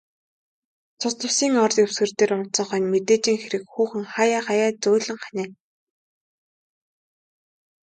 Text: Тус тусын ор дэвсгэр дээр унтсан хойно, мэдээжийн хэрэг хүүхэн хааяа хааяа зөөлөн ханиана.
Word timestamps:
Тус 0.99 1.13
тусын 1.19 1.53
ор 1.63 1.71
дэвсгэр 1.77 2.11
дээр 2.17 2.31
унтсан 2.37 2.65
хойно, 2.67 2.87
мэдээжийн 2.91 3.39
хэрэг 3.41 3.63
хүүхэн 3.73 4.03
хааяа 4.13 4.41
хааяа 4.47 4.71
зөөлөн 4.81 5.17
ханиана. 5.23 5.55